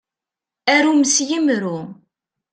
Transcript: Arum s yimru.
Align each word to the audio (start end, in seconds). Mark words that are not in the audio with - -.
Arum 0.75 1.01
s 1.13 1.15
yimru. 1.27 1.77